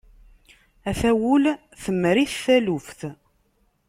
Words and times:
Ata 0.89 1.09
wul 1.21 1.45
temri-t 1.83 2.35
taluft. 2.45 3.01